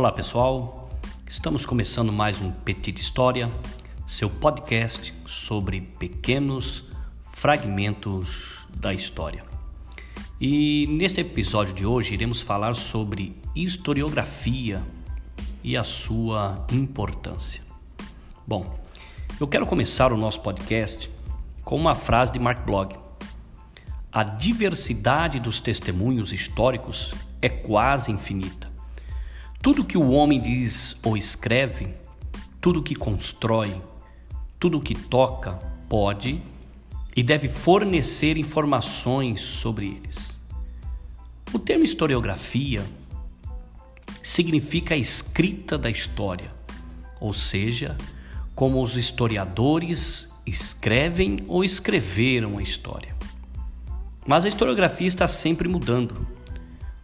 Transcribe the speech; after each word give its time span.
Olá 0.00 0.10
pessoal, 0.10 0.88
estamos 1.28 1.66
começando 1.66 2.10
mais 2.10 2.40
um 2.40 2.50
Petit 2.50 2.98
História, 2.98 3.50
seu 4.06 4.30
podcast 4.30 5.14
sobre 5.26 5.82
pequenos 5.82 6.84
fragmentos 7.22 8.60
da 8.74 8.94
história. 8.94 9.44
E 10.40 10.86
neste 10.86 11.20
episódio 11.20 11.74
de 11.74 11.84
hoje 11.84 12.14
iremos 12.14 12.40
falar 12.40 12.72
sobre 12.72 13.36
historiografia 13.54 14.82
e 15.62 15.76
a 15.76 15.84
sua 15.84 16.64
importância. 16.72 17.62
Bom, 18.46 18.74
eu 19.38 19.46
quero 19.46 19.66
começar 19.66 20.14
o 20.14 20.16
nosso 20.16 20.40
podcast 20.40 21.10
com 21.62 21.76
uma 21.76 21.94
frase 21.94 22.32
de 22.32 22.38
Mark 22.38 22.64
Blog. 22.64 22.96
A 24.10 24.24
diversidade 24.24 25.38
dos 25.38 25.60
testemunhos 25.60 26.32
históricos 26.32 27.12
é 27.42 27.50
quase 27.50 28.10
infinita. 28.10 28.69
Tudo 29.62 29.84
que 29.84 29.98
o 29.98 30.10
homem 30.10 30.40
diz 30.40 30.96
ou 31.02 31.18
escreve, 31.18 31.88
tudo 32.62 32.82
que 32.82 32.94
constrói, 32.94 33.78
tudo 34.58 34.80
que 34.80 34.94
toca, 34.94 35.52
pode 35.86 36.40
e 37.14 37.22
deve 37.22 37.46
fornecer 37.46 38.38
informações 38.38 39.42
sobre 39.42 39.88
eles. 39.88 40.38
O 41.52 41.58
termo 41.58 41.84
historiografia 41.84 42.82
significa 44.22 44.94
a 44.94 44.98
escrita 44.98 45.76
da 45.76 45.90
história, 45.90 46.50
ou 47.20 47.34
seja, 47.34 47.98
como 48.54 48.82
os 48.82 48.96
historiadores 48.96 50.32
escrevem 50.46 51.44
ou 51.46 51.62
escreveram 51.62 52.56
a 52.56 52.62
história. 52.62 53.14
Mas 54.26 54.46
a 54.46 54.48
historiografia 54.48 55.06
está 55.06 55.28
sempre 55.28 55.68
mudando. 55.68 56.26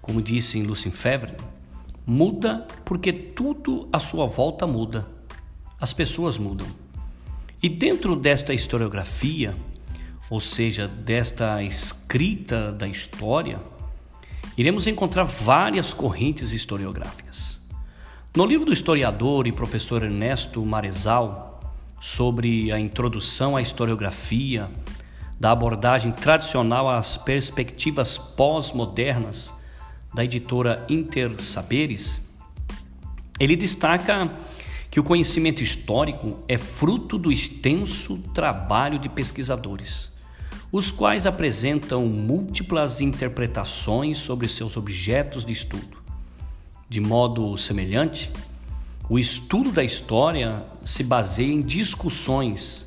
Como 0.00 0.22
disse 0.22 0.58
em 0.58 0.62
Lucien 0.62 0.92
Febvre, 0.92 1.34
Muda 2.06 2.64
porque 2.84 3.12
tudo 3.12 3.88
à 3.92 3.98
sua 3.98 4.26
volta 4.26 4.64
muda. 4.64 5.08
As 5.80 5.92
pessoas 5.92 6.38
mudam. 6.38 6.68
E 7.60 7.68
dentro 7.68 8.14
desta 8.14 8.54
historiografia, 8.54 9.56
ou 10.30 10.40
seja, 10.40 10.86
desta 10.86 11.60
escrita 11.64 12.70
da 12.70 12.86
história, 12.86 13.60
iremos 14.56 14.86
encontrar 14.86 15.24
várias 15.24 15.92
correntes 15.92 16.52
historiográficas. 16.52 17.60
No 18.36 18.46
livro 18.46 18.66
do 18.66 18.72
historiador 18.72 19.48
e 19.48 19.52
professor 19.52 20.04
Ernesto 20.04 20.64
Marezal, 20.64 21.58
sobre 22.00 22.70
a 22.70 22.78
introdução 22.78 23.56
à 23.56 23.62
historiografia, 23.62 24.70
da 25.40 25.50
abordagem 25.50 26.12
tradicional 26.12 26.88
às 26.88 27.16
perspectivas 27.16 28.16
pós-modernas, 28.16 29.52
da 30.14 30.24
editora 30.24 30.86
Inter 30.88 31.40
Saberes, 31.40 32.20
ele 33.38 33.56
destaca 33.56 34.30
que 34.90 35.00
o 35.00 35.04
conhecimento 35.04 35.62
histórico 35.62 36.38
é 36.48 36.56
fruto 36.56 37.18
do 37.18 37.30
extenso 37.30 38.18
trabalho 38.32 38.98
de 38.98 39.08
pesquisadores, 39.08 40.10
os 40.72 40.90
quais 40.90 41.26
apresentam 41.26 42.06
múltiplas 42.06 43.00
interpretações 43.00 44.18
sobre 44.18 44.48
seus 44.48 44.76
objetos 44.76 45.44
de 45.44 45.52
estudo. 45.52 45.98
De 46.88 47.00
modo 47.00 47.56
semelhante, 47.58 48.30
o 49.08 49.18
estudo 49.18 49.70
da 49.70 49.84
história 49.84 50.64
se 50.84 51.02
baseia 51.02 51.52
em 51.52 51.60
discussões 51.62 52.86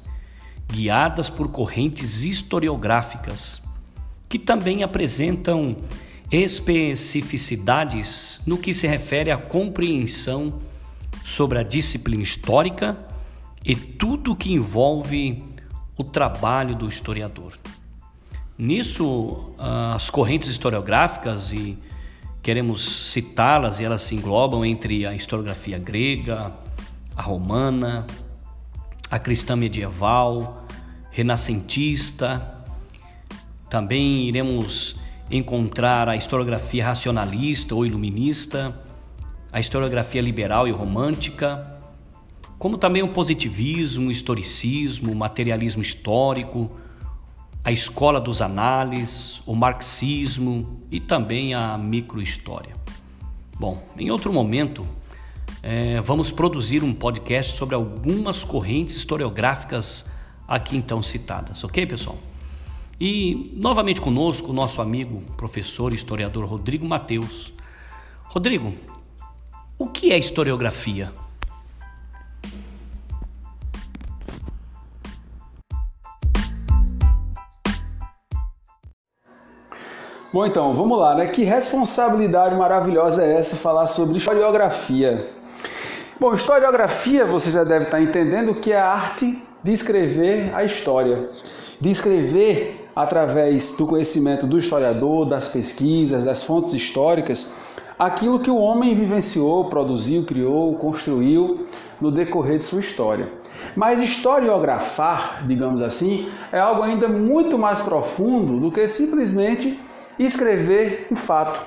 guiadas 0.68 1.30
por 1.30 1.50
correntes 1.50 2.24
historiográficas, 2.24 3.62
que 4.28 4.38
também 4.38 4.84
apresentam 4.84 5.78
especificidades 6.32 8.40
no 8.46 8.58
que 8.58 8.74
se 8.74 8.88
refere 8.88 9.32
à 9.32 9.38
compreensão 9.38 10.62
sobre 11.24 11.60
a 11.60 11.64
disciplina 11.64 12.24
histórica 12.24 12.98
e 13.64 13.76
tudo 13.76 14.36
que 14.36 14.52
envolve 14.52 15.44
o 15.98 16.04
trabalho 16.04 16.76
do 16.76 16.88
historiador. 16.88 17.58
Nisso, 18.58 19.54
as 19.58 20.10
correntes 20.10 20.50
historiográficas, 20.50 21.52
e 21.52 21.78
queremos 22.44 23.12
citá-las, 23.12 23.80
e 23.80 23.86
elas 23.86 24.04
se 24.04 24.16
englobam 24.16 24.66
entre 24.66 25.06
a 25.06 25.16
historiografia 25.16 25.78
grega, 25.78 26.54
a 27.16 27.22
romana, 27.22 28.06
a 29.10 29.18
cristã 29.18 29.56
medieval, 29.56 30.66
renascentista. 31.10 32.58
Também 33.70 34.28
iremos 34.28 34.99
encontrar 35.30 36.10
a 36.10 36.16
historiografia 36.16 36.86
racionalista 36.86 37.76
ou 37.76 37.86
iluminista, 37.86 38.76
a 39.52 39.60
historiografia 39.60 40.22
liberal 40.22 40.68
e 40.68 40.72
romântica, 40.72 41.80
como 42.58 42.78
também 42.78 43.02
o 43.02 43.08
positivismo, 43.08 44.10
o 44.10 44.12
historicismo, 44.12 45.12
o 45.12 45.16
materialismo 45.16 45.82
histórico, 45.82 46.72
a 47.64 47.72
escola 47.72 48.20
dos 48.20 48.42
análises, 48.42 49.42
o 49.46 49.56
marxismo 49.56 50.82
e 50.92 51.00
também 51.00 51.54
a 51.54 51.78
microhistória. 51.78 52.76
Bom, 53.60 53.84
em 53.98 54.10
outro 54.12 54.32
momento, 54.32 54.86
é, 55.62 56.00
vamos 56.02 56.32
produzir 56.32 56.84
um 56.84 56.94
podcast 56.94 57.58
sobre 57.58 57.76
algumas 57.76 58.44
correntes 58.44 58.96
historiográficas 58.96 60.06
aqui 60.48 60.78
então 60.78 61.04
citadas, 61.04 61.64
ok, 61.64 61.86
pessoal? 61.86 62.18
E 63.00 63.54
novamente 63.56 64.02
conosco 64.02 64.50
o 64.50 64.54
nosso 64.54 64.82
amigo, 64.82 65.22
professor 65.38 65.94
e 65.94 65.96
historiador 65.96 66.44
Rodrigo 66.44 66.86
Mateus. 66.86 67.54
Rodrigo, 68.26 68.74
o 69.78 69.88
que 69.88 70.12
é 70.12 70.18
historiografia? 70.18 71.14
Bom, 80.34 80.46
então, 80.46 80.74
vamos 80.74 81.00
lá, 81.00 81.16
né? 81.16 81.28
Que 81.28 81.44
responsabilidade 81.44 82.56
maravilhosa 82.56 83.24
é 83.24 83.40
essa 83.40 83.56
falar 83.56 83.88
sobre 83.88 84.18
historiografia? 84.18 85.34
Bom, 86.20 86.34
historiografia, 86.34 87.26
você 87.26 87.50
já 87.50 87.64
deve 87.64 87.86
estar 87.86 88.02
entendendo 88.02 88.54
que 88.54 88.74
é 88.74 88.78
a 88.78 88.90
arte 88.90 89.42
de 89.64 89.74
escrever 89.74 90.54
a 90.56 90.64
história, 90.64 91.30
de 91.80 91.90
escrever 91.92 92.90
através 92.96 93.78
do 93.78 93.88
conhecimento 93.88 94.46
do 94.46 94.58
historiador, 94.58 95.26
das 95.26 95.48
pesquisas, 95.48 96.24
das 96.24 96.44
fontes 96.44 96.74
históricas, 96.74 97.56
aquilo 97.98 98.40
que 98.40 98.50
o 98.50 98.58
homem 98.58 98.96
vivenciou, 98.96 99.66
produziu, 99.66 100.24
criou, 100.24 100.76
construiu 100.76 101.68
no 102.00 102.12
decorrer 102.12 102.58
de 102.58 102.66
sua 102.66 102.80
história. 102.80 103.30
Mas 103.76 104.00
historiografar, 104.00 105.46
digamos 105.46 105.82
assim, 105.82 106.30
é 106.52 106.60
algo 106.60 106.82
ainda 106.82 107.08
muito 107.08 107.58
mais 107.58 107.82
profundo 107.82 108.60
do 108.60 108.72
que 108.72 108.88
simplesmente 108.88 109.78
escrever 110.18 111.08
um 111.12 111.16
fato. 111.16 111.60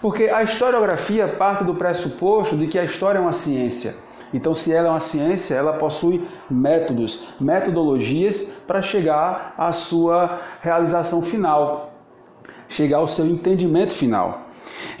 Porque 0.00 0.24
a 0.24 0.42
historiografia 0.42 1.28
parte 1.28 1.64
do 1.64 1.74
pressuposto 1.74 2.56
de 2.56 2.66
que 2.66 2.78
a 2.78 2.84
história 2.84 3.18
é 3.18 3.20
uma 3.20 3.32
ciência. 3.32 4.05
Então, 4.34 4.54
se 4.54 4.72
ela 4.72 4.88
é 4.88 4.90
uma 4.90 5.00
ciência, 5.00 5.54
ela 5.54 5.74
possui 5.74 6.26
métodos, 6.50 7.28
metodologias 7.40 8.62
para 8.66 8.82
chegar 8.82 9.54
à 9.56 9.72
sua 9.72 10.40
realização 10.60 11.22
final, 11.22 11.94
chegar 12.68 12.98
ao 12.98 13.08
seu 13.08 13.26
entendimento 13.26 13.94
final. 13.94 14.46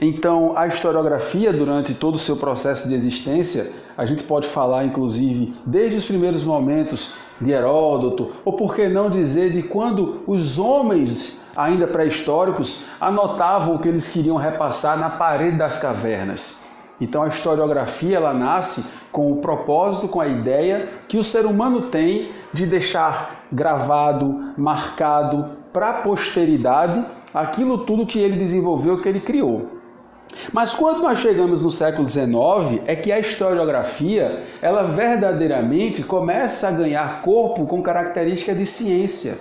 Então, 0.00 0.56
a 0.56 0.66
historiografia, 0.66 1.52
durante 1.52 1.94
todo 1.94 2.14
o 2.14 2.18
seu 2.18 2.36
processo 2.36 2.88
de 2.88 2.94
existência, 2.94 3.72
a 3.96 4.04
gente 4.04 4.22
pode 4.22 4.46
falar, 4.46 4.84
inclusive, 4.84 5.54
desde 5.64 5.96
os 5.96 6.04
primeiros 6.04 6.44
momentos 6.44 7.14
de 7.40 7.50
Heródoto, 7.50 8.32
ou 8.44 8.52
por 8.54 8.74
que 8.74 8.88
não 8.88 9.10
dizer 9.10 9.52
de 9.52 9.62
quando 9.62 10.22
os 10.26 10.58
homens, 10.58 11.42
ainda 11.56 11.86
pré-históricos, 11.86 12.88
anotavam 13.00 13.74
o 13.74 13.78
que 13.78 13.88
eles 13.88 14.08
queriam 14.08 14.36
repassar 14.36 14.98
na 14.98 15.10
parede 15.10 15.56
das 15.56 15.78
cavernas. 15.78 16.65
Então 17.00 17.22
a 17.22 17.28
historiografia 17.28 18.16
ela 18.16 18.32
nasce 18.32 18.98
com 19.12 19.32
o 19.32 19.36
propósito, 19.36 20.08
com 20.08 20.20
a 20.20 20.26
ideia 20.26 20.88
que 21.08 21.18
o 21.18 21.24
ser 21.24 21.44
humano 21.44 21.82
tem 21.82 22.32
de 22.52 22.64
deixar 22.64 23.44
gravado, 23.52 24.52
marcado 24.56 25.50
para 25.72 25.90
a 25.90 26.02
posteridade 26.02 27.04
aquilo 27.34 27.78
tudo 27.84 28.06
que 28.06 28.18
ele 28.18 28.36
desenvolveu, 28.36 29.02
que 29.02 29.08
ele 29.08 29.20
criou. 29.20 29.76
Mas 30.52 30.74
quando 30.74 31.02
nós 31.02 31.18
chegamos 31.18 31.62
no 31.62 31.70
século 31.70 32.08
XIX, 32.08 32.82
é 32.86 32.96
que 32.96 33.12
a 33.12 33.18
historiografia, 33.18 34.42
ela 34.60 34.82
verdadeiramente 34.82 36.02
começa 36.02 36.68
a 36.68 36.72
ganhar 36.72 37.22
corpo 37.22 37.66
com 37.66 37.82
características 37.82 38.56
de 38.56 38.66
ciência 38.66 39.38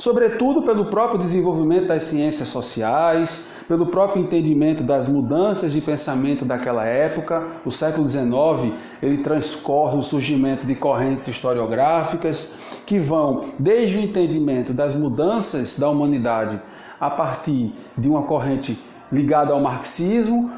sobretudo 0.00 0.62
pelo 0.62 0.86
próprio 0.86 1.18
desenvolvimento 1.18 1.88
das 1.88 2.04
ciências 2.04 2.48
sociais, 2.48 3.48
pelo 3.68 3.88
próprio 3.88 4.22
entendimento 4.22 4.82
das 4.82 5.06
mudanças 5.06 5.72
de 5.72 5.80
pensamento 5.82 6.42
daquela 6.42 6.86
época. 6.86 7.46
O 7.66 7.70
século 7.70 8.08
XIX 8.08 8.78
ele 9.02 9.18
transcorre 9.18 9.98
o 9.98 10.02
surgimento 10.02 10.66
de 10.66 10.74
correntes 10.74 11.28
historiográficas 11.28 12.58
que 12.86 12.98
vão 12.98 13.50
desde 13.58 13.98
o 13.98 14.00
entendimento 14.00 14.72
das 14.72 14.96
mudanças 14.96 15.78
da 15.78 15.90
humanidade 15.90 16.58
a 16.98 17.10
partir 17.10 17.74
de 17.96 18.08
uma 18.08 18.22
corrente 18.22 18.82
ligada 19.12 19.52
ao 19.52 19.60
marxismo, 19.60 20.50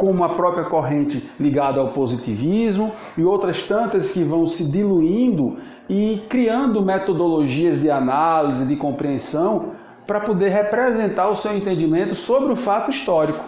como 0.00 0.24
a 0.24 0.30
própria 0.30 0.64
corrente 0.64 1.30
ligada 1.38 1.78
ao 1.78 1.88
positivismo 1.88 2.90
e 3.18 3.22
outras 3.22 3.64
tantas 3.64 4.12
que 4.12 4.24
vão 4.24 4.46
se 4.46 4.72
diluindo 4.72 5.58
e 5.90 6.22
criando 6.26 6.80
metodologias 6.80 7.82
de 7.82 7.90
análise, 7.90 8.66
de 8.66 8.76
compreensão 8.76 9.72
para 10.06 10.20
poder 10.20 10.48
representar 10.48 11.28
o 11.28 11.36
seu 11.36 11.54
entendimento 11.54 12.14
sobre 12.14 12.50
o 12.50 12.56
fato 12.56 12.90
histórico. 12.90 13.44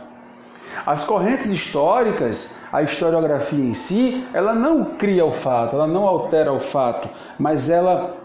As 0.84 1.04
correntes 1.04 1.50
históricas, 1.50 2.58
a 2.70 2.82
historiografia 2.82 3.64
em 3.64 3.72
si, 3.72 4.22
ela 4.34 4.54
não 4.54 4.84
cria 4.84 5.24
o 5.24 5.32
fato, 5.32 5.76
ela 5.76 5.86
não 5.86 6.06
altera 6.06 6.52
o 6.52 6.60
fato, 6.60 7.08
mas 7.38 7.70
ela 7.70 8.21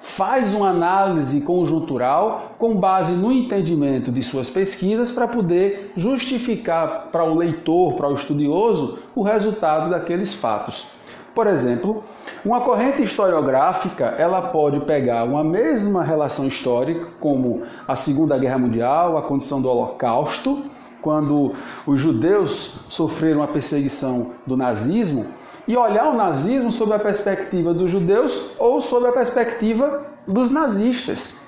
faz 0.00 0.54
uma 0.54 0.70
análise 0.70 1.40
conjuntural 1.42 2.52
com 2.58 2.76
base 2.76 3.12
no 3.12 3.32
entendimento 3.32 4.12
de 4.12 4.22
suas 4.22 4.48
pesquisas 4.48 5.10
para 5.10 5.26
poder 5.26 5.92
justificar 5.96 7.08
para 7.10 7.24
o 7.24 7.34
leitor, 7.34 7.94
para 7.94 8.08
o 8.08 8.14
estudioso, 8.14 8.98
o 9.14 9.22
resultado 9.22 9.90
daqueles 9.90 10.32
fatos. 10.32 10.86
Por 11.34 11.46
exemplo, 11.46 12.02
uma 12.44 12.62
corrente 12.62 13.02
historiográfica, 13.02 14.06
ela 14.18 14.48
pode 14.48 14.80
pegar 14.80 15.24
uma 15.24 15.44
mesma 15.44 16.02
relação 16.02 16.46
histórica, 16.48 17.08
como 17.20 17.62
a 17.86 17.94
Segunda 17.94 18.36
Guerra 18.36 18.58
Mundial, 18.58 19.16
a 19.16 19.22
condição 19.22 19.62
do 19.62 19.68
Holocausto, 19.68 20.64
quando 21.00 21.54
os 21.86 22.00
judeus 22.00 22.80
sofreram 22.88 23.42
a 23.42 23.46
perseguição 23.46 24.32
do 24.44 24.56
nazismo, 24.56 25.26
e 25.68 25.76
olhar 25.76 26.08
o 26.08 26.16
nazismo 26.16 26.72
sob 26.72 26.94
a 26.94 26.98
perspectiva 26.98 27.74
dos 27.74 27.90
judeus 27.90 28.52
ou 28.58 28.80
sob 28.80 29.06
a 29.06 29.12
perspectiva 29.12 30.06
dos 30.26 30.50
nazistas. 30.50 31.42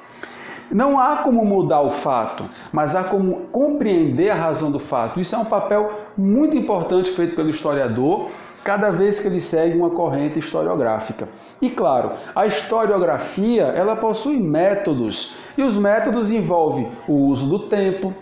Não 0.70 1.00
há 1.00 1.16
como 1.24 1.44
mudar 1.44 1.80
o 1.80 1.90
fato, 1.90 2.48
mas 2.72 2.94
há 2.94 3.02
como 3.02 3.46
compreender 3.50 4.30
a 4.30 4.34
razão 4.36 4.70
do 4.70 4.78
fato. 4.78 5.18
Isso 5.18 5.34
é 5.34 5.38
um 5.38 5.44
papel 5.44 5.90
muito 6.16 6.56
importante 6.56 7.10
feito 7.10 7.34
pelo 7.34 7.50
historiador 7.50 8.30
cada 8.62 8.90
vez 8.90 9.18
que 9.18 9.26
ele 9.26 9.40
segue 9.40 9.76
uma 9.76 9.90
corrente 9.90 10.38
historiográfica. 10.38 11.28
E 11.60 11.70
claro, 11.70 12.12
a 12.36 12.46
historiografia, 12.46 13.64
ela 13.64 13.96
possui 13.96 14.36
métodos, 14.36 15.34
e 15.56 15.62
os 15.62 15.76
métodos 15.76 16.30
envolvem 16.30 16.92
o 17.08 17.14
uso 17.26 17.46
do 17.46 17.68
tempo, 17.68 18.14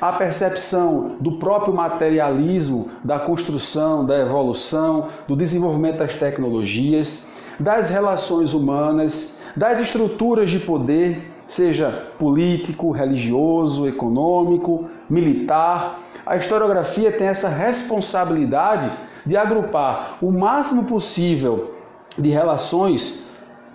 a 0.00 0.12
percepção 0.12 1.16
do 1.20 1.32
próprio 1.32 1.74
materialismo, 1.74 2.90
da 3.02 3.18
construção, 3.18 4.04
da 4.04 4.18
evolução, 4.18 5.08
do 5.26 5.36
desenvolvimento 5.36 5.98
das 5.98 6.16
tecnologias, 6.16 7.32
das 7.58 7.90
relações 7.90 8.54
humanas, 8.54 9.40
das 9.56 9.80
estruturas 9.80 10.50
de 10.50 10.58
poder, 10.58 11.30
seja 11.46 11.90
político, 12.18 12.90
religioso, 12.90 13.86
econômico, 13.86 14.88
militar. 15.08 16.00
A 16.24 16.36
historiografia 16.36 17.12
tem 17.12 17.26
essa 17.26 17.48
responsabilidade 17.48 18.90
de 19.26 19.36
agrupar 19.36 20.18
o 20.20 20.30
máximo 20.30 20.84
possível 20.86 21.74
de 22.18 22.30
relações 22.30 23.26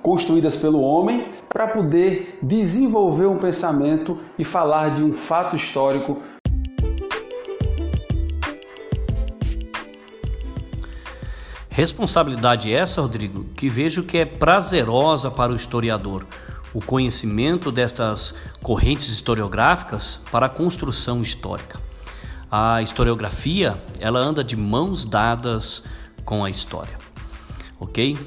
construídas 0.01 0.55
pelo 0.55 0.81
homem 0.81 1.25
para 1.49 1.67
poder 1.67 2.39
desenvolver 2.41 3.25
um 3.25 3.37
pensamento 3.37 4.17
e 4.37 4.43
falar 4.43 4.93
de 4.93 5.03
um 5.03 5.13
fato 5.13 5.55
histórico. 5.55 6.21
Responsabilidade 11.69 12.73
essa, 12.73 13.01
Rodrigo, 13.01 13.43
que 13.55 13.69
vejo 13.69 14.01
que 14.01 14.17
é 14.17 14.25
prazerosa 14.25 15.29
para 15.29 15.51
o 15.53 15.55
historiador, 15.55 16.25
o 16.73 16.81
conhecimento 16.81 17.71
destas 17.71 18.33
correntes 18.63 19.09
historiográficas 19.09 20.19
para 20.31 20.47
a 20.47 20.49
construção 20.49 21.21
histórica. 21.21 21.79
A 22.49 22.81
historiografia, 22.81 23.77
ela 23.99 24.19
anda 24.19 24.43
de 24.43 24.55
mãos 24.55 25.05
dadas 25.05 25.83
com 26.25 26.43
a 26.43 26.49
história. 26.49 26.97
OK? 27.79 28.17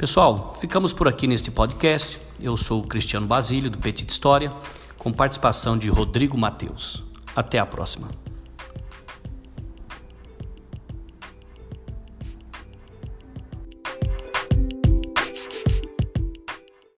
Pessoal, 0.00 0.56
ficamos 0.58 0.94
por 0.94 1.06
aqui 1.06 1.26
neste 1.26 1.50
podcast. 1.50 2.18
Eu 2.40 2.56
sou 2.56 2.80
o 2.80 2.86
Cristiano 2.86 3.26
Basílio, 3.26 3.68
do 3.68 3.76
Petit 3.76 4.08
História, 4.08 4.50
com 4.96 5.12
participação 5.12 5.76
de 5.76 5.90
Rodrigo 5.90 6.38
Mateus. 6.38 7.04
Até 7.36 7.58
a 7.58 7.66
próxima. 7.66 8.08